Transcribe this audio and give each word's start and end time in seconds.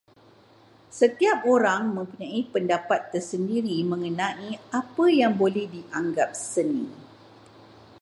Setiap 0.99 1.39
orang 1.55 1.83
mempunyai 1.97 2.41
pendapat 2.53 2.99
tersendiri 3.13 3.77
mengenai 3.91 4.51
apa 4.81 5.05
yang 5.19 5.33
boleh 5.41 5.65
dianggap 5.73 6.29
seni. 6.51 6.87